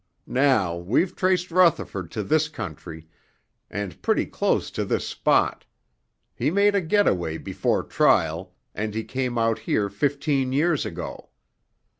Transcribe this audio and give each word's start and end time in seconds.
Now, 0.25 0.77
we've 0.77 1.15
traced 1.15 1.51
Rutherford 1.51 2.09
to 2.09 2.23
this 2.23 2.49
country, 2.49 3.07
and 3.69 4.01
pretty 4.01 4.25
close 4.25 4.71
to 4.71 4.83
this 4.83 5.07
spot. 5.07 5.63
He 6.33 6.49
made 6.49 6.73
a 6.73 6.81
getaway 6.81 7.37
before 7.37 7.83
trial, 7.83 8.55
and 8.73 8.95
he 8.95 9.03
came 9.03 9.37
out 9.37 9.59
here 9.59 9.89
fifteen 9.91 10.53
years 10.53 10.87
ago. 10.87 11.29